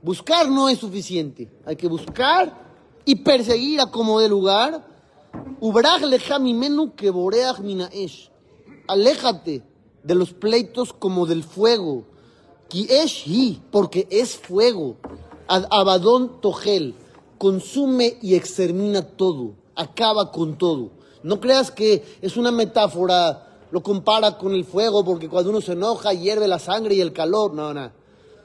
Buscar 0.00 0.48
no 0.48 0.68
es 0.68 0.78
suficiente. 0.78 1.50
Hay 1.66 1.74
que 1.74 1.88
buscar 1.88 2.56
y 3.04 3.16
perseguir 3.16 3.80
a 3.80 3.90
como 3.90 4.20
de 4.20 4.28
lugar. 4.28 4.86
Ubraj 5.60 6.02
leja 6.02 6.38
mimenu 6.38 6.94
que 6.94 7.10
minaesh. 7.10 8.30
Aléjate 8.86 9.64
de 10.04 10.14
los 10.14 10.32
pleitos 10.32 10.92
como 10.92 11.26
del 11.26 11.42
fuego. 11.42 12.04
Ki 12.68 12.86
esh 12.88 13.24
hi, 13.26 13.60
porque 13.72 14.06
es 14.08 14.36
fuego. 14.36 14.98
Ad 15.48 15.66
abadón 15.70 16.40
togel. 16.40 16.94
Consume 17.38 18.18
y 18.22 18.36
extermina 18.36 19.02
todo. 19.02 19.54
Acaba 19.74 20.30
con 20.30 20.56
todo. 20.56 20.97
No 21.22 21.40
creas 21.40 21.70
que 21.70 22.04
es 22.20 22.36
una 22.36 22.50
metáfora. 22.50 23.44
Lo 23.70 23.82
compara 23.82 24.38
con 24.38 24.52
el 24.52 24.64
fuego 24.64 25.04
porque 25.04 25.28
cuando 25.28 25.50
uno 25.50 25.60
se 25.60 25.72
enoja 25.72 26.12
hierve 26.14 26.48
la 26.48 26.58
sangre 26.58 26.94
y 26.94 27.00
el 27.00 27.12
calor. 27.12 27.52
No, 27.54 27.74
no. 27.74 27.90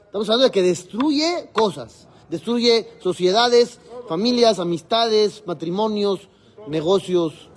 Estamos 0.06 0.28
hablando 0.28 0.44
de 0.44 0.50
que 0.50 0.62
destruye 0.62 1.48
cosas. 1.52 2.06
Destruye 2.28 2.88
sociedades, 3.00 3.78
familias, 4.08 4.58
amistades, 4.58 5.42
matrimonios, 5.46 6.28
negocios. 6.68 7.48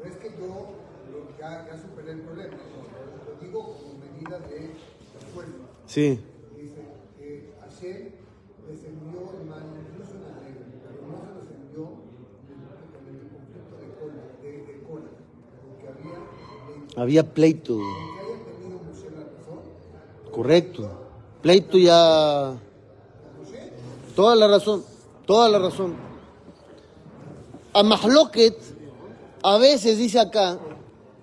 No 0.00 0.08
es 0.08 0.16
que 0.16 0.30
yo 0.30 0.46
lo- 1.12 1.38
ya, 1.38 1.66
ya 1.66 1.80
superé 1.80 2.12
el 2.12 2.20
problema, 2.20 2.54
lo 3.26 3.44
digo 3.46 3.62
como 3.62 3.94
medida 3.98 4.38
de 4.40 4.72
esfuerzo. 5.20 5.52
Sí. 5.86 6.20
Dice 6.56 6.82
que 7.18 7.52
Hashem 7.60 8.10
mal 9.48 9.62
incluso 9.90 10.12
en 10.14 10.22
la 10.22 10.32
en 11.80 13.14
el 13.14 13.28
conflicto 13.30 13.76
de 13.76 13.88
cola, 13.98 14.22
de, 14.42 14.50
de 14.50 14.82
cola 14.82 15.10
porque 15.66 15.88
había 15.88 16.14
pleito. 16.44 17.00
Había 17.00 17.34
pleito. 17.34 17.78
Que 17.78 18.20
hayan 18.20 18.44
tenido 18.44 18.78
Moshe 18.80 19.10
la 19.10 19.24
razón, 19.24 20.32
Correcto. 20.32 20.90
Pleito 21.40 21.78
ya. 21.78 22.54
Toda 24.14 24.36
la 24.36 24.48
razón. 24.48 24.84
Toda 25.26 25.48
la 25.48 25.58
razón. 25.58 25.94
A 27.72 27.82
Mahloket, 27.82 28.58
a 29.42 29.56
veces 29.56 29.96
dice 29.96 30.20
acá, 30.20 30.58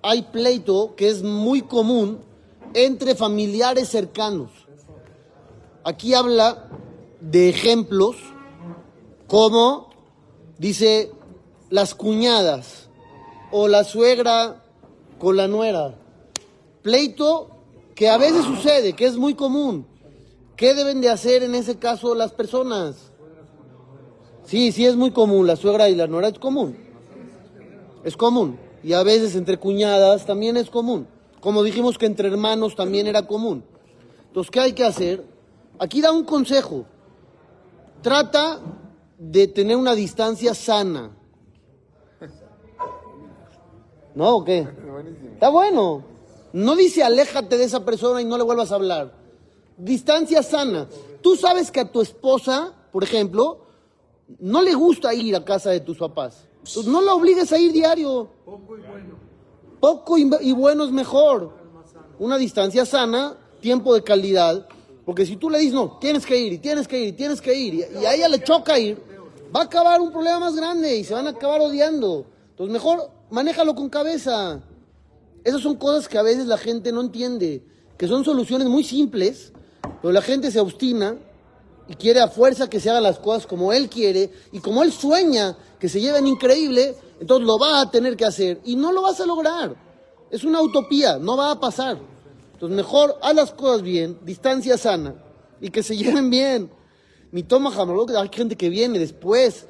hay 0.01 0.23
pleito 0.23 0.95
que 0.95 1.09
es 1.09 1.21
muy 1.21 1.61
común 1.61 2.19
entre 2.73 3.13
familiares 3.15 3.89
cercanos. 3.89 4.49
Aquí 5.83 6.13
habla 6.13 6.69
de 7.19 7.49
ejemplos 7.49 8.15
como, 9.27 9.88
dice, 10.59 11.11
las 11.69 11.95
cuñadas 11.95 12.89
o 13.51 13.67
la 13.67 13.83
suegra 13.83 14.63
con 15.17 15.37
la 15.37 15.47
nuera. 15.47 15.95
Pleito 16.83 17.49
que 17.95 18.09
a 18.09 18.17
veces 18.17 18.45
sucede, 18.45 18.93
que 18.93 19.05
es 19.05 19.17
muy 19.17 19.33
común. 19.33 19.85
¿Qué 20.55 20.73
deben 20.73 21.01
de 21.01 21.09
hacer 21.09 21.41
en 21.41 21.55
ese 21.55 21.77
caso 21.77 22.13
las 22.13 22.31
personas? 22.31 23.11
Sí, 24.45 24.71
sí 24.71 24.85
es 24.85 24.95
muy 24.95 25.11
común, 25.11 25.47
la 25.47 25.55
suegra 25.55 25.89
y 25.89 25.95
la 25.95 26.07
nuera 26.07 26.27
es 26.27 26.39
común. 26.39 26.77
Es 28.03 28.15
común. 28.15 28.59
Y 28.83 28.93
a 28.93 29.03
veces 29.03 29.35
entre 29.35 29.57
cuñadas 29.57 30.25
también 30.25 30.57
es 30.57 30.69
común. 30.69 31.07
Como 31.41 31.63
dijimos 31.63 31.97
que 31.97 32.05
entre 32.05 32.27
hermanos 32.27 32.75
también 32.75 33.07
era 33.07 33.25
común. 33.25 33.63
Entonces, 34.27 34.51
¿qué 34.51 34.59
hay 34.59 34.73
que 34.73 34.83
hacer? 34.83 35.23
Aquí 35.79 36.01
da 36.01 36.11
un 36.11 36.23
consejo. 36.23 36.85
Trata 38.01 38.59
de 39.19 39.47
tener 39.47 39.75
una 39.75 39.93
distancia 39.93 40.55
sana. 40.55 41.11
¿No 44.15 44.37
o 44.37 44.43
qué? 44.43 44.61
Buenísimo. 44.89 45.33
Está 45.33 45.49
bueno. 45.49 46.03
No 46.53 46.75
dice 46.75 47.03
aléjate 47.03 47.57
de 47.57 47.65
esa 47.65 47.85
persona 47.85 48.21
y 48.21 48.25
no 48.25 48.37
le 48.37 48.43
vuelvas 48.43 48.71
a 48.71 48.75
hablar. 48.75 49.13
Distancia 49.77 50.41
sana. 50.41 50.87
Tú 51.21 51.35
sabes 51.35 51.69
que 51.69 51.81
a 51.81 51.91
tu 51.91 52.01
esposa, 52.01 52.73
por 52.91 53.03
ejemplo, 53.03 53.67
no 54.39 54.61
le 54.61 54.73
gusta 54.73 55.13
ir 55.13 55.35
a 55.35 55.43
casa 55.43 55.69
de 55.69 55.81
tus 55.81 55.97
papás. 55.97 56.47
Entonces 56.59 56.87
no 56.87 57.01
la 57.01 57.13
obligues 57.13 57.51
a 57.51 57.59
ir 57.59 57.71
diario. 57.71 58.29
Poco 59.79 60.17
y, 60.17 60.29
y 60.41 60.53
bueno 60.53 60.85
es 60.85 60.91
mejor. 60.91 61.51
Una 62.19 62.37
distancia 62.37 62.85
sana, 62.85 63.37
tiempo 63.59 63.93
de 63.93 64.03
calidad. 64.03 64.67
Porque 65.05 65.25
si 65.25 65.35
tú 65.35 65.49
le 65.49 65.59
dices, 65.59 65.73
no, 65.73 65.97
tienes 65.99 66.25
que 66.25 66.37
ir, 66.37 66.53
y 66.53 66.57
tienes 66.57 66.87
que 66.87 66.99
ir, 66.99 67.07
y 67.09 67.13
tienes 67.13 67.41
que 67.41 67.53
ir, 67.53 67.73
y, 67.73 67.85
y 67.99 68.05
a 68.05 68.13
ella 68.13 68.27
le 68.27 68.43
choca 68.43 68.77
ir, 68.77 69.08
va 69.55 69.61
a 69.61 69.63
acabar 69.63 70.01
un 70.01 70.11
problema 70.11 70.39
más 70.39 70.55
grande 70.55 70.97
y 70.97 71.03
se 71.03 71.13
van 71.13 71.27
a 71.27 71.31
acabar 71.31 71.61
odiando. 71.61 72.25
Entonces 72.51 72.73
mejor 72.73 73.11
manéjalo 73.29 73.75
con 73.75 73.89
cabeza. 73.89 74.61
Esas 75.43 75.61
son 75.61 75.75
cosas 75.75 76.07
que 76.07 76.17
a 76.17 76.21
veces 76.21 76.45
la 76.45 76.57
gente 76.57 76.91
no 76.91 77.01
entiende, 77.01 77.63
que 77.97 78.07
son 78.07 78.25
soluciones 78.25 78.67
muy 78.67 78.83
simples, 78.83 79.53
pero 80.01 80.11
la 80.11 80.21
gente 80.21 80.51
se 80.51 80.59
obstina 80.59 81.15
y 81.87 81.95
quiere 81.95 82.19
a 82.19 82.27
fuerza 82.27 82.69
que 82.69 82.79
se 82.79 82.89
hagan 82.89 83.03
las 83.03 83.19
cosas 83.19 83.47
como 83.47 83.73
él 83.73 83.89
quiere 83.89 84.31
y 84.51 84.59
como 84.59 84.83
él 84.83 84.91
sueña 84.91 85.57
que 85.79 85.89
se 85.89 86.01
lleven 86.01 86.27
increíble, 86.27 86.95
entonces 87.19 87.47
lo 87.47 87.57
va 87.57 87.81
a 87.81 87.89
tener 87.89 88.15
que 88.15 88.25
hacer 88.25 88.59
y 88.65 88.75
no 88.75 88.91
lo 88.91 89.01
vas 89.01 89.19
a 89.19 89.25
lograr. 89.25 89.75
Es 90.29 90.43
una 90.43 90.61
utopía, 90.61 91.17
no 91.17 91.35
va 91.35 91.51
a 91.51 91.59
pasar. 91.59 91.97
Entonces 92.53 92.75
mejor 92.75 93.17
haz 93.21 93.35
las 93.35 93.51
cosas 93.53 93.81
bien, 93.81 94.19
distancia 94.23 94.77
sana 94.77 95.15
y 95.61 95.69
que 95.69 95.81
se 95.81 95.95
lleven 95.97 96.29
bien. 96.29 96.69
Mi 97.31 97.43
toma 97.43 97.71
hay 98.17 98.29
gente 98.31 98.55
que 98.55 98.69
viene 98.69 98.97
después 98.97 99.67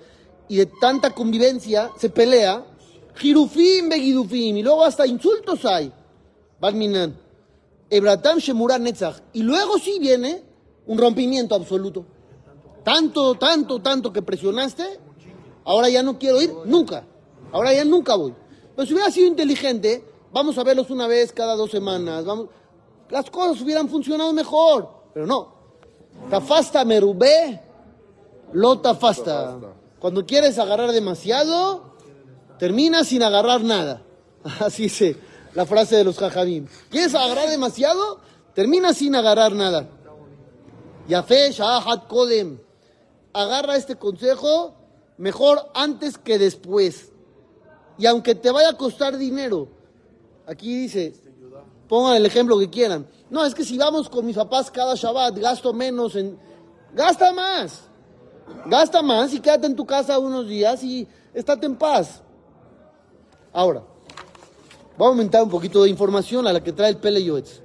y 0.48 0.58
de 0.58 0.66
tanta 0.66 1.12
convivencia 1.12 1.92
se 1.98 2.10
pelea. 2.10 2.66
Jirufim, 3.16 3.90
begidufim, 3.90 4.58
y 4.58 4.64
luego 4.64 4.84
hasta 4.84 5.06
insultos 5.06 5.66
hay. 5.66 5.92
Barminan. 6.60 7.18
Ebratam 7.90 8.38
Shemura 8.38 8.78
Netzach. 8.80 9.18
Y 9.34 9.44
luego 9.44 9.78
sí 9.78 10.00
viene 10.00 10.44
un 10.86 10.98
rompimiento 10.98 11.56
absoluto. 11.56 12.06
Tanto, 12.84 13.36
tanto, 13.36 13.82
tanto 13.82 14.14
que 14.14 14.22
presionaste, 14.22 15.00
ahora 15.66 15.90
ya 15.90 16.02
no 16.02 16.18
quiero 16.18 16.42
ir 16.42 16.54
nunca. 16.66 17.06
Ahora 17.52 17.74
ya 17.74 17.84
nunca 17.84 18.16
voy. 18.16 18.34
Pero 18.76 18.86
si 18.86 18.94
hubiera 18.94 19.12
sido 19.12 19.28
inteligente, 19.28 20.06
vamos 20.32 20.58
a 20.58 20.64
verlos 20.64 20.90
una 20.90 21.08
vez 21.08 21.34
cada 21.34 21.56
dos 21.56 21.72
semanas. 21.72 22.24
Vamos, 22.24 22.48
las 23.10 23.30
cosas 23.30 23.62
hubieran 23.62 23.90
funcionado 23.90 24.32
mejor. 24.32 24.90
Pero 25.14 25.28
no. 25.28 25.59
Tafasta 26.30 26.86
merubé, 26.86 27.62
lo 28.54 28.80
tafasta. 28.80 29.58
Cuando 30.00 30.26
quieres 30.26 30.58
agarrar 30.58 30.92
demasiado, 30.92 31.96
terminas 32.58 33.08
sin 33.08 33.24
agarrar 33.24 33.62
nada. 33.62 34.02
Así 34.60 34.84
dice 34.84 35.18
la 35.54 35.66
frase 35.66 35.96
de 35.98 36.04
los 36.04 36.18
jajamim. 36.18 36.68
¿Quieres 36.90 37.16
agarrar 37.16 37.50
demasiado? 37.50 38.20
Terminas 38.54 38.98
sin 38.98 39.16
agarrar 39.16 39.54
nada. 39.54 39.88
Yafé 41.08 41.52
Shahat 41.52 42.08
Kodem. 42.08 42.60
Agarra 43.34 43.76
este 43.76 43.96
consejo 43.96 44.74
mejor 45.18 45.70
antes 45.74 46.18
que 46.18 46.38
después. 46.38 47.12
Y 47.98 48.06
aunque 48.06 48.36
te 48.36 48.52
vaya 48.52 48.70
a 48.70 48.78
costar 48.78 49.18
dinero, 49.18 49.68
aquí 50.48 50.76
dice, 50.76 51.14
pongan 51.88 52.16
el 52.16 52.26
ejemplo 52.26 52.58
que 52.58 52.70
quieran. 52.70 53.06
No, 53.30 53.46
es 53.46 53.54
que 53.54 53.64
si 53.64 53.78
vamos 53.78 54.10
con 54.10 54.26
mis 54.26 54.36
papás 54.36 54.72
cada 54.72 54.96
Shabbat, 54.96 55.38
gasto 55.38 55.74
menos 55.74 56.16
en... 56.16 56.38
Gasta 56.94 57.32
más. 57.32 57.82
Gasta 58.66 59.02
más 59.02 59.34
y 59.34 59.40
quédate 59.40 59.68
en 59.68 59.76
tu 59.76 59.86
casa 59.86 60.18
unos 60.18 60.48
días 60.48 60.84
y 60.84 61.08
estate 61.34 61.68
en 61.68 61.76
paz. 61.76 62.22
Ahora, 63.54 63.84
vamos 64.98 65.08
a 65.08 65.10
aumentar 65.10 65.44
un 65.44 65.50
poquito 65.50 65.84
de 65.84 65.90
información 65.90 66.48
a 66.48 66.54
la 66.54 66.64
que 66.64 66.72
trae 66.72 66.90
el 66.90 66.98
Pele 66.98 67.24
Yoetz. 67.24 67.62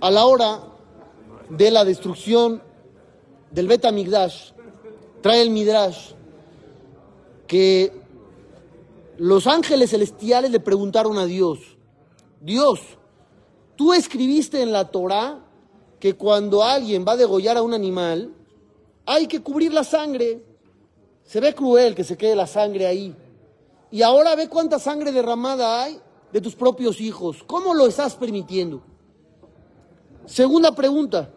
A 0.00 0.10
la 0.10 0.26
hora 0.26 0.60
de 1.48 1.70
la 1.70 1.84
destrucción 1.84 2.62
del 3.50 3.66
Bet 3.66 3.84
Amigdash, 3.84 4.52
trae 5.20 5.42
el 5.42 5.50
Midrash 5.50 6.12
que 7.46 7.92
los 9.16 9.46
ángeles 9.46 9.90
celestiales 9.90 10.50
le 10.50 10.60
preguntaron 10.60 11.18
a 11.18 11.26
Dios, 11.26 11.58
Dios, 12.40 12.97
tú 13.78 13.94
escribiste 13.94 14.60
en 14.60 14.72
la 14.72 14.90
Torá 14.90 15.38
que 16.00 16.14
cuando 16.14 16.64
alguien 16.64 17.04
va 17.06 17.12
a 17.12 17.16
degollar 17.16 17.56
a 17.56 17.62
un 17.62 17.72
animal, 17.72 18.34
hay 19.06 19.28
que 19.28 19.40
cubrir 19.40 19.72
la 19.72 19.84
sangre. 19.84 20.44
Se 21.24 21.38
ve 21.38 21.54
cruel 21.54 21.94
que 21.94 22.02
se 22.02 22.16
quede 22.16 22.34
la 22.34 22.48
sangre 22.48 22.86
ahí. 22.86 23.14
Y 23.92 24.02
ahora 24.02 24.34
ve 24.34 24.48
cuánta 24.48 24.80
sangre 24.80 25.12
derramada 25.12 25.84
hay 25.84 26.00
de 26.32 26.40
tus 26.40 26.56
propios 26.56 27.00
hijos. 27.00 27.44
¿Cómo 27.46 27.72
lo 27.72 27.86
estás 27.86 28.16
permitiendo? 28.16 28.82
Segunda 30.26 30.74
pregunta. 30.74 31.30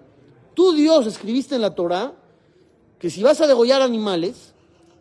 Tú, 0.55 0.73
Dios, 0.73 1.05
escribiste 1.05 1.55
en 1.55 1.61
la 1.61 1.75
Torá 1.75 2.13
que 2.97 3.11
si 3.11 3.21
vas 3.21 3.39
a 3.39 3.47
degollar 3.47 3.83
animales, 3.83 4.53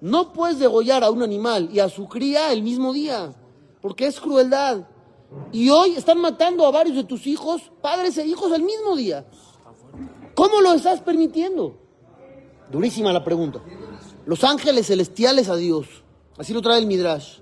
no 0.02 0.34
puedes 0.34 0.58
degollar 0.58 1.04
a 1.04 1.10
un 1.10 1.22
animal 1.22 1.70
y 1.72 1.80
a 1.80 1.88
su 1.88 2.06
cría 2.06 2.52
el 2.52 2.62
mismo 2.62 2.92
día, 2.92 3.32
porque 3.80 4.06
es 4.06 4.20
crueldad. 4.20 4.84
Y 5.52 5.70
hoy 5.70 5.96
están 5.96 6.18
matando 6.20 6.66
a 6.66 6.70
varios 6.70 6.96
de 6.96 7.04
tus 7.04 7.26
hijos, 7.26 7.62
padres 7.80 8.16
e 8.18 8.26
hijos, 8.26 8.52
el 8.52 8.62
mismo 8.62 8.96
día. 8.96 9.26
¿Cómo 10.34 10.60
lo 10.60 10.72
estás 10.72 11.00
permitiendo? 11.00 11.76
Durísima 12.70 13.12
la 13.12 13.24
pregunta. 13.24 13.60
Los 14.26 14.44
ángeles 14.44 14.86
celestiales 14.86 15.48
a 15.48 15.56
Dios. 15.56 15.86
Así 16.38 16.52
lo 16.52 16.62
trae 16.62 16.78
el 16.78 16.86
Midrash. 16.86 17.38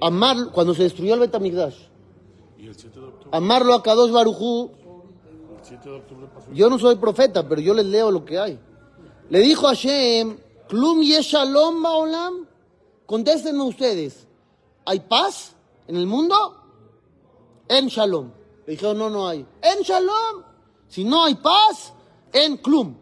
Amar, 0.00 0.52
cuando 0.52 0.74
se 0.74 0.84
destruyó 0.84 1.14
el 1.14 1.20
Betamigdash. 1.20 1.76
Amarlo 3.30 3.74
a 3.74 3.82
Kadosh 3.82 4.10
Barujú. 4.10 4.72
Yo 6.52 6.70
no 6.70 6.78
soy 6.78 6.96
profeta, 6.96 7.46
pero 7.48 7.60
yo 7.60 7.74
les 7.74 7.86
leo 7.86 8.10
lo 8.10 8.24
que 8.24 8.38
hay. 8.38 8.58
Le 9.28 9.40
dijo 9.40 9.66
a 9.66 9.70
Hashem, 9.70 10.38
Klum 10.68 11.02
Yeshalom 11.02 11.82
Baolam. 11.82 12.46
Contéstenme 13.06 13.62
ustedes. 13.62 14.26
¿Hay 14.84 15.00
paz 15.00 15.54
en 15.88 15.96
el 15.96 16.06
mundo? 16.06 16.36
En 17.66 17.88
Shalom. 17.88 18.30
Le 18.66 18.72
dijeron, 18.72 18.98
no, 18.98 19.10
no 19.10 19.26
hay. 19.26 19.44
En 19.62 19.82
Shalom. 19.82 20.44
Si 20.86 21.04
no 21.04 21.24
hay 21.24 21.34
paz, 21.34 21.92
en 22.32 22.58
Klum. 22.58 22.94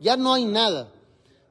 Ya 0.00 0.16
no 0.16 0.32
hay 0.32 0.44
nada. 0.44 0.92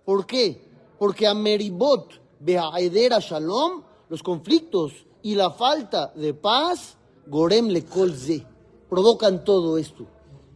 ¿Por 0.05 0.25
qué? 0.25 0.65
Porque 0.97 1.27
a 1.27 1.33
Meribot, 1.33 2.21
Behaedera 2.39 3.19
Shalom, 3.19 3.83
los 4.09 4.23
conflictos 4.23 4.93
y 5.21 5.35
la 5.35 5.51
falta 5.51 6.13
de 6.15 6.33
paz, 6.33 6.97
Gorem 7.27 7.67
le 7.67 7.81
Ze, 7.81 8.45
provocan 8.89 9.43
todo 9.43 9.77
esto. 9.77 10.05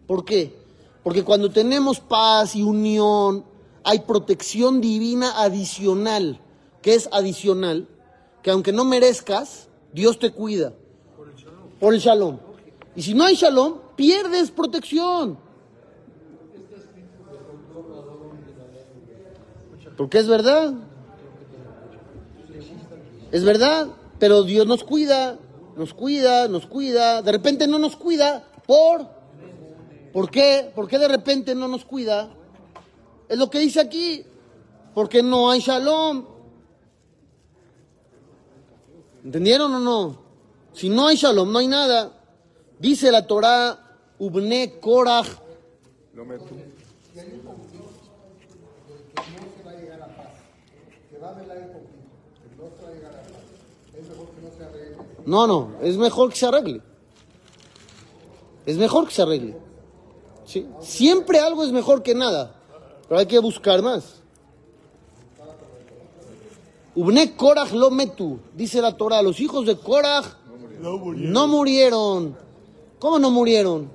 ¿Por 0.08 0.24
qué? 0.24 0.58
Porque 1.04 1.24
cuando 1.24 1.50
tenemos 1.50 2.00
paz 2.00 2.56
y 2.56 2.64
unión, 2.64 3.46
hay 3.84 4.00
protección 4.00 4.80
divina 4.80 5.42
adicional. 5.42 6.40
que 6.82 6.96
es 6.96 7.10
adicional? 7.12 7.88
Que 8.42 8.52
aunque 8.52 8.72
no 8.72 8.86
merezcas, 8.86 9.68
Dios 9.94 10.20
te 10.20 10.32
cuida. 10.32 10.74
Por 11.80 11.94
el 11.94 12.00
shalom. 12.00 12.38
Y 12.96 13.02
si 13.02 13.14
no 13.14 13.24
hay 13.24 13.36
shalom, 13.36 13.80
pierdes 13.96 14.52
protección. 14.52 15.38
Porque 19.98 20.20
es 20.20 20.28
verdad. 20.28 20.74
Es 23.32 23.44
verdad. 23.44 23.88
Pero 24.20 24.44
Dios 24.44 24.68
nos 24.68 24.84
cuida, 24.84 25.40
nos 25.76 25.94
cuida, 25.94 26.48
nos 26.48 26.68
cuida. 26.68 27.22
De 27.22 27.32
repente 27.32 27.68
no 27.68 27.80
nos 27.80 27.96
cuida 27.96 28.48
por... 28.68 29.22
¿Por 30.14 30.30
qué? 30.30 30.72
¿Por 30.76 30.88
qué 30.88 31.00
de 31.00 31.08
repente 31.08 31.56
no 31.56 31.68
nos 31.68 31.86
cuida? 31.86 32.30
Es 33.30 33.38
lo 33.38 33.50
que 33.50 33.60
dice 33.60 33.80
aquí. 33.80 34.26
Porque 34.94 35.24
no 35.24 35.50
hay 35.50 35.62
shalom. 35.62 36.26
¿Entendieron 39.24 39.74
o 39.74 39.80
no? 39.80 40.18
Si 40.74 40.90
no 40.90 41.08
hay 41.08 41.16
shalom, 41.16 41.52
no 41.52 41.60
hay 41.60 41.68
nada. 41.68 42.12
Dice 42.80 43.12
la 43.12 43.28
Torah, 43.28 43.78
Ubne 44.20 44.80
Korach, 44.80 45.28
Lo 46.14 46.26
meto. 46.26 46.46
No, 55.26 55.46
no, 55.46 55.72
es 55.82 55.98
mejor 55.98 56.32
que 56.32 56.36
se 56.36 56.46
arregle. 56.48 56.82
Es 58.66 58.78
mejor 58.78 59.08
que 59.08 59.14
se 59.14 59.22
arregle. 59.22 59.56
Sí. 60.46 60.68
Siempre 60.82 61.40
algo 61.40 61.64
es 61.64 61.72
mejor 61.72 62.04
que 62.04 62.16
nada, 62.16 62.56
pero 63.08 63.20
hay 63.20 63.28
que 63.28 63.40
buscar 63.40 63.82
más. 63.82 64.21
Ubne 66.96 67.36
Korach 67.36 67.72
lo 67.72 67.90
metu, 67.90 68.40
dice 68.54 68.82
la 68.82 68.98
Torah, 68.98 69.22
los 69.22 69.40
hijos 69.40 69.66
de 69.66 69.78
Korach 69.78 70.26
No 70.82 71.48
murieron. 71.48 72.36
¿Cómo 73.00 73.20
no 73.20 73.32
murieron? 73.32 73.90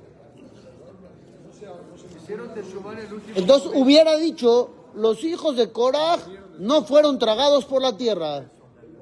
Entonces 3.35 3.71
hubiera 3.75 4.17
dicho, 4.17 4.69
los 4.95 5.23
hijos 5.23 5.55
de 5.55 5.71
Korah 5.71 6.17
no 6.59 6.83
fueron 6.83 7.19
tragados 7.19 7.65
por 7.65 7.81
la 7.81 7.95
tierra. 7.95 8.49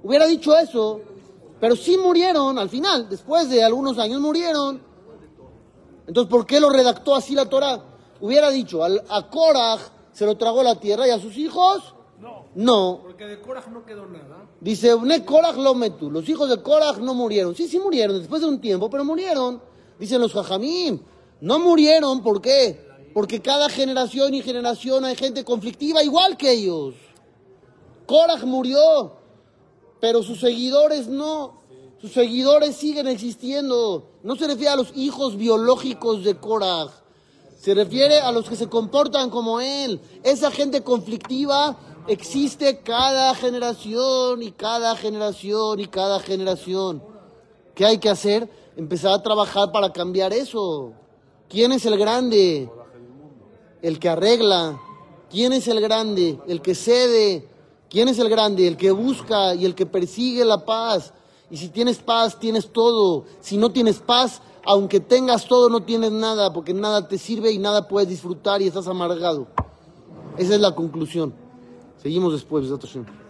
Hubiera 0.04 0.28
dicho 0.28 0.56
eso, 0.58 1.02
pero 1.60 1.76
sí 1.76 1.98
murieron 1.98 2.60
al 2.60 2.70
final, 2.70 3.10
después 3.10 3.50
de 3.50 3.64
algunos 3.64 3.98
años 3.98 4.20
murieron. 4.22 4.82
Entonces, 6.06 6.30
¿por 6.30 6.46
qué 6.46 6.60
lo 6.60 6.70
redactó 6.70 7.16
así 7.16 7.34
la 7.34 7.50
Torah? 7.50 7.82
Hubiera 8.22 8.52
dicho, 8.52 8.84
a 8.84 9.30
Korah 9.30 9.80
se 10.12 10.26
lo 10.26 10.38
tragó 10.38 10.62
la 10.62 10.80
tierra 10.80 11.08
y 11.08 11.12
a 11.12 11.20
sus 11.20 11.36
hijos, 11.38 11.95
no. 12.56 13.02
Porque 13.04 13.26
de 13.26 13.40
Korah 13.40 13.66
no 13.72 13.86
quedó 13.86 14.06
nada. 14.08 14.50
Dice, 14.60 14.94
"Bne 14.96 15.24
Korah 15.26 15.52
lo 15.52 15.76
metu. 15.76 16.10
Los 16.10 16.28
hijos 16.28 16.50
de 16.50 16.62
Korah 16.62 16.94
no 16.94 17.14
murieron. 17.14 17.54
Sí, 17.56 17.68
sí 17.68 17.80
murieron 17.80 18.18
después 18.18 18.42
de 18.42 18.48
un 18.48 18.60
tiempo, 18.60 18.90
pero 18.90 19.04
murieron. 19.04 19.62
Dicen 20.00 20.22
los 20.22 20.34
jajamim. 20.34 21.00
No 21.42 21.60
murieron, 21.60 22.24
¿por 22.24 22.42
qué? 22.42 22.86
Porque 23.14 23.42
cada 23.42 23.70
generación 23.70 24.34
y 24.34 24.42
generación 24.42 25.06
hay 25.06 25.16
gente 25.16 25.44
conflictiva 25.44 26.04
igual 26.04 26.38
que 26.38 26.52
ellos. 26.52 26.96
Korah 28.06 28.46
murió, 28.46 29.18
pero 30.00 30.24
sus 30.24 30.40
seguidores 30.40 31.08
no. 31.08 31.62
Sus 32.00 32.12
seguidores 32.12 32.76
siguen 32.76 33.08
existiendo. 33.08 34.12
No 34.24 34.36
se 34.36 34.48
refiere 34.48 34.70
a 34.70 34.76
los 34.76 34.96
hijos 34.96 35.38
biológicos 35.38 36.24
de 36.24 36.36
Korah. 36.38 36.88
Se 37.58 37.74
refiere 37.74 38.20
a 38.20 38.32
los 38.32 38.48
que 38.48 38.56
se 38.56 38.70
comportan 38.70 39.30
como 39.30 39.60
él. 39.60 40.00
Esa 40.24 40.52
gente 40.52 40.82
conflictiva 40.82 41.78
existe 42.08 42.80
cada 42.80 43.34
generación 43.36 44.44
y 44.44 44.52
cada 44.52 44.96
generación 44.96 45.80
y 45.80 45.88
cada 45.88 46.20
generación. 46.20 47.04
¿Qué 47.74 47.86
hay 47.86 47.98
que 47.98 48.10
hacer? 48.10 48.50
Empezar 48.78 49.14
a 49.14 49.24
trabajar 49.24 49.72
para 49.72 49.92
cambiar 49.92 50.34
eso. 50.34 50.94
¿Quién 51.50 51.72
es 51.72 51.86
el 51.86 51.98
grande? 51.98 52.70
El 53.82 54.00
que 54.00 54.10
arregla. 54.10 54.80
¿Quién 55.30 55.54
es 55.54 55.68
el 55.68 55.82
grande? 55.82 56.40
El 56.48 56.62
que 56.62 56.76
cede. 56.76 57.48
¿Quién 57.90 58.08
es 58.08 58.20
el 58.20 58.30
grande? 58.30 58.68
El 58.68 58.78
que 58.78 58.92
busca 58.92 59.56
y 59.56 59.66
el 59.66 59.76
que 59.76 59.86
persigue 59.86 60.44
la 60.46 60.66
paz. 60.66 61.14
Y 61.50 61.58
si 61.58 61.70
tienes 61.70 61.98
paz, 61.98 62.40
tienes 62.40 62.72
todo. 62.72 63.26
Si 63.42 63.58
no 63.58 63.72
tienes 63.72 64.00
paz, 64.00 64.42
aunque 64.66 65.00
tengas 65.00 65.46
todo, 65.48 65.70
no 65.70 65.84
tienes 65.84 66.12
nada, 66.12 66.52
porque 66.52 66.74
nada 66.74 67.08
te 67.08 67.18
sirve 67.18 67.52
y 67.52 67.60
nada 67.60 67.88
puedes 67.88 68.10
disfrutar 68.10 68.62
y 68.62 68.68
estás 68.68 68.88
amargado. 68.88 69.48
Esa 70.38 70.56
es 70.56 70.60
la 70.60 70.74
conclusión. 70.74 71.45
Seguimos 72.06 72.34
después, 72.34 72.64
Betzat 72.70 72.84
Hashem. 72.84 73.25